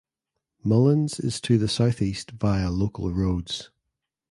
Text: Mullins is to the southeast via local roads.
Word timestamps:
Mullins 0.63 1.19
is 1.19 1.39
to 1.41 1.59
the 1.59 1.67
southeast 1.67 2.31
via 2.31 2.71
local 2.71 3.11
roads. 3.13 3.69